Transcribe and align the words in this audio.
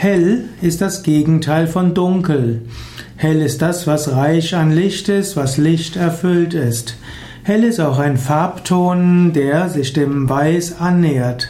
Hell 0.00 0.44
ist 0.62 0.80
das 0.80 1.02
Gegenteil 1.02 1.66
von 1.66 1.92
dunkel. 1.92 2.62
Hell 3.16 3.42
ist 3.42 3.62
das, 3.62 3.88
was 3.88 4.12
reich 4.12 4.54
an 4.54 4.70
Licht 4.70 5.08
ist, 5.08 5.36
was 5.36 5.56
Licht 5.56 5.96
erfüllt 5.96 6.54
ist. 6.54 6.96
Hell 7.42 7.64
ist 7.64 7.80
auch 7.80 7.98
ein 7.98 8.16
Farbton, 8.16 9.32
der 9.32 9.68
sich 9.68 9.94
dem 9.94 10.28
Weiß 10.28 10.78
annähert. 10.78 11.48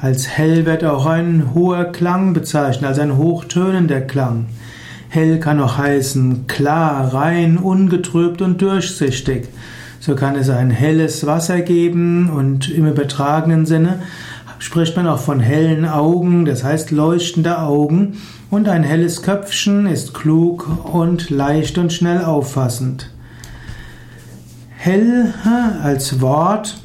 Als 0.00 0.28
hell 0.28 0.66
wird 0.66 0.84
auch 0.84 1.04
ein 1.04 1.52
hoher 1.52 1.86
Klang 1.86 2.32
bezeichnet, 2.32 2.84
also 2.84 3.00
ein 3.00 3.16
hochtönender 3.16 4.02
Klang. 4.02 4.46
Hell 5.08 5.40
kann 5.40 5.58
auch 5.58 5.76
heißen 5.76 6.46
klar, 6.46 7.12
rein, 7.12 7.58
ungetrübt 7.58 8.40
und 8.40 8.62
durchsichtig. 8.62 9.48
So 9.98 10.14
kann 10.14 10.36
es 10.36 10.48
ein 10.48 10.70
helles 10.70 11.26
Wasser 11.26 11.60
geben 11.60 12.30
und 12.30 12.70
im 12.70 12.86
übertragenen 12.86 13.66
Sinne 13.66 13.98
spricht 14.60 14.94
man 14.94 15.08
auch 15.08 15.18
von 15.18 15.40
hellen 15.40 15.86
Augen, 15.86 16.44
das 16.44 16.62
heißt 16.62 16.92
leuchtende 16.92 17.58
Augen. 17.58 18.18
Und 18.50 18.68
ein 18.68 18.84
helles 18.84 19.22
Köpfchen 19.22 19.86
ist 19.86 20.14
klug 20.14 20.68
und 20.92 21.30
leicht 21.30 21.78
und 21.78 21.92
schnell 21.92 22.24
auffassend. 22.24 23.10
Hell 24.76 25.34
als 25.82 26.20
Wort 26.20 26.80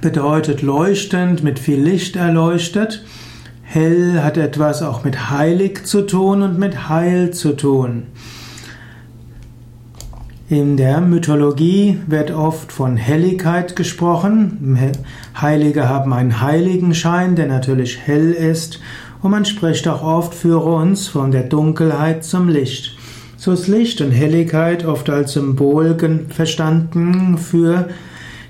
bedeutet 0.00 0.62
leuchtend, 0.62 1.42
mit 1.42 1.58
viel 1.58 1.80
Licht 1.80 2.16
erleuchtet. 2.16 3.04
Hell 3.62 4.22
hat 4.22 4.36
etwas 4.36 4.82
auch 4.82 5.04
mit 5.04 5.30
heilig 5.30 5.86
zu 5.86 6.02
tun 6.02 6.42
und 6.42 6.58
mit 6.58 6.90
heil 6.90 7.32
zu 7.32 7.56
tun. 7.56 8.04
In 10.52 10.76
der 10.76 11.00
Mythologie 11.00 11.98
wird 12.08 12.30
oft 12.30 12.72
von 12.72 12.98
Helligkeit 12.98 13.74
gesprochen. 13.74 14.76
Heilige 15.40 15.88
haben 15.88 16.12
einen 16.12 16.42
Heiligenschein, 16.42 17.36
der 17.36 17.46
natürlich 17.46 17.98
hell 18.04 18.32
ist. 18.32 18.78
Und 19.22 19.30
man 19.30 19.46
spricht 19.46 19.88
auch 19.88 20.02
oft, 20.02 20.34
führe 20.34 20.74
uns 20.74 21.08
von 21.08 21.30
der 21.30 21.44
Dunkelheit 21.44 22.22
zum 22.22 22.50
Licht. 22.50 22.98
So 23.38 23.52
ist 23.52 23.66
Licht 23.66 24.02
und 24.02 24.10
Helligkeit 24.10 24.84
oft 24.84 25.08
als 25.08 25.32
Symbol 25.32 25.96
verstanden 26.28 27.38
für 27.38 27.88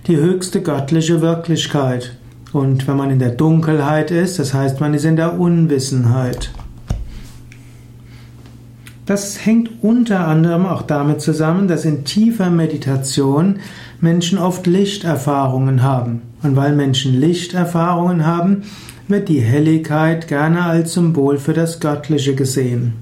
die 0.09 0.17
höchste 0.17 0.61
göttliche 0.61 1.23
Wirklichkeit. 1.23 2.17
Und 2.53 2.89
wenn 2.89 2.97
man 2.97 3.11
in 3.11 3.21
der 3.21 3.31
Dunkelheit 3.31 4.11
ist, 4.11 4.41
das 4.41 4.53
heißt, 4.53 4.81
man 4.81 4.95
ist 4.95 5.05
in 5.05 5.15
der 5.15 5.39
Unwissenheit. 5.39 6.51
Das 9.05 9.45
hängt 9.45 9.83
unter 9.83 10.29
anderem 10.29 10.65
auch 10.65 10.83
damit 10.83 11.21
zusammen, 11.21 11.67
dass 11.67 11.85
in 11.85 12.05
tiefer 12.05 12.51
Meditation 12.51 13.59
Menschen 14.01 14.39
oft 14.39 14.67
Lichterfahrungen 14.67 15.83
haben. 15.83 16.23
Und 16.43 16.55
weil 16.57 16.75
Menschen 16.75 17.19
Lichterfahrungen 17.21 18.25
haben, 18.27 18.63
wird 19.09 19.29
die 19.29 19.41
Helligkeit 19.41 20.29
gerne 20.29 20.63
als 20.63 20.95
Symbol 20.95 21.39
für 21.39 21.53
das 21.53 21.81
Göttliche 21.81 22.35
gesehen. 22.35 22.95